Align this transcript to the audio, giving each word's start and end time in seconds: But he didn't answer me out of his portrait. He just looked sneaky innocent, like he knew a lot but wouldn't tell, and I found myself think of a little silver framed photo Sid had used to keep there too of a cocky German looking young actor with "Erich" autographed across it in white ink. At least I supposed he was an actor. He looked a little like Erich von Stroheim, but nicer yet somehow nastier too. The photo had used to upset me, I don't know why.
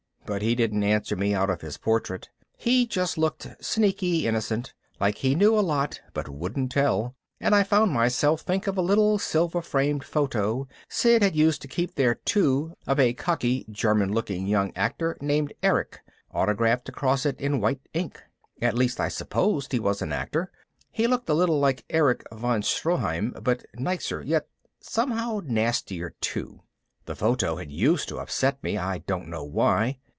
But 0.23 0.41
he 0.43 0.55
didn't 0.55 0.83
answer 0.85 1.17
me 1.17 1.33
out 1.33 1.49
of 1.49 1.59
his 1.59 1.77
portrait. 1.77 2.29
He 2.55 2.87
just 2.87 3.17
looked 3.17 3.49
sneaky 3.59 4.25
innocent, 4.25 4.73
like 4.97 5.17
he 5.17 5.35
knew 5.35 5.59
a 5.59 5.59
lot 5.59 5.99
but 6.13 6.29
wouldn't 6.29 6.71
tell, 6.71 7.17
and 7.41 7.53
I 7.53 7.63
found 7.63 7.91
myself 7.91 8.39
think 8.39 8.65
of 8.65 8.77
a 8.77 8.81
little 8.81 9.19
silver 9.19 9.61
framed 9.61 10.05
photo 10.05 10.69
Sid 10.87 11.21
had 11.21 11.35
used 11.35 11.61
to 11.63 11.67
keep 11.67 11.95
there 11.95 12.15
too 12.15 12.75
of 12.87 12.97
a 12.97 13.11
cocky 13.13 13.65
German 13.69 14.13
looking 14.13 14.47
young 14.47 14.71
actor 14.73 15.17
with 15.19 15.51
"Erich" 15.61 15.99
autographed 16.33 16.87
across 16.87 17.25
it 17.25 17.37
in 17.41 17.59
white 17.59 17.81
ink. 17.93 18.17
At 18.61 18.75
least 18.77 19.01
I 19.01 19.09
supposed 19.09 19.73
he 19.73 19.81
was 19.81 20.01
an 20.01 20.13
actor. 20.13 20.49
He 20.91 21.07
looked 21.07 21.27
a 21.27 21.33
little 21.33 21.59
like 21.59 21.83
Erich 21.89 22.23
von 22.31 22.61
Stroheim, 22.61 23.31
but 23.43 23.65
nicer 23.75 24.21
yet 24.25 24.47
somehow 24.79 25.41
nastier 25.43 26.15
too. 26.21 26.61
The 27.03 27.17
photo 27.17 27.57
had 27.57 27.69
used 27.69 28.07
to 28.07 28.19
upset 28.19 28.63
me, 28.63 28.77
I 28.77 28.99
don't 28.99 29.27
know 29.27 29.43
why. 29.43 29.97